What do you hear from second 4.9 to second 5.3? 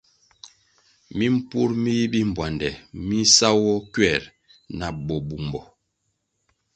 bo